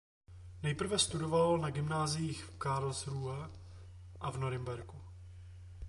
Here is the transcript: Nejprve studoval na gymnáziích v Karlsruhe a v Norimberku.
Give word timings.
Nejprve 0.63 0.99
studoval 0.99 1.57
na 1.57 1.69
gymnáziích 1.69 2.43
v 2.43 2.57
Karlsruhe 2.57 3.49
a 4.19 4.31
v 4.31 4.37
Norimberku. 4.37 5.01